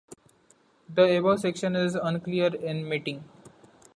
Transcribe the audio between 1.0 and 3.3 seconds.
above section is unclear in meaning.